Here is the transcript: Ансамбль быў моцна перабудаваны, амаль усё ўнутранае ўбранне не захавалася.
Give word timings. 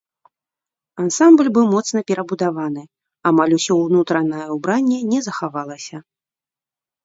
Ансамбль 1.03 1.49
быў 1.57 1.65
моцна 1.73 1.99
перабудаваны, 2.13 2.83
амаль 3.33 3.53
усё 3.61 3.73
ўнутранае 3.85 4.45
ўбранне 4.57 4.97
не 5.15 5.19
захавалася. 5.31 5.97